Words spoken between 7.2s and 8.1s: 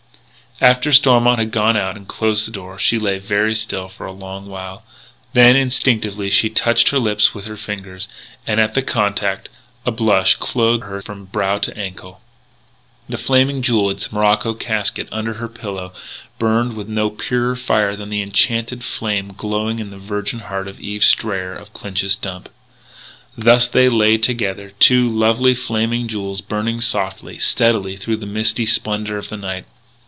with her fingers;